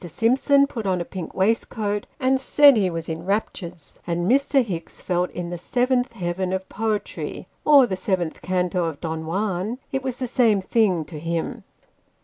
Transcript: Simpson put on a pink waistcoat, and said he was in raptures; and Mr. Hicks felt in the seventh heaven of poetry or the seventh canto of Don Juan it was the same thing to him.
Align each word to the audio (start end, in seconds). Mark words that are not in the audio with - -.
Simpson 0.07 0.65
put 0.65 0.87
on 0.87 0.99
a 0.99 1.05
pink 1.05 1.35
waistcoat, 1.35 2.07
and 2.19 2.39
said 2.39 2.75
he 2.75 2.89
was 2.89 3.07
in 3.07 3.23
raptures; 3.23 3.99
and 4.07 4.27
Mr. 4.27 4.65
Hicks 4.65 4.99
felt 4.99 5.29
in 5.29 5.51
the 5.51 5.59
seventh 5.59 6.13
heaven 6.13 6.51
of 6.53 6.67
poetry 6.67 7.47
or 7.65 7.85
the 7.85 7.95
seventh 7.95 8.41
canto 8.41 8.85
of 8.85 8.99
Don 8.99 9.27
Juan 9.27 9.77
it 9.91 10.01
was 10.01 10.17
the 10.17 10.25
same 10.25 10.59
thing 10.59 11.05
to 11.05 11.19
him. 11.19 11.63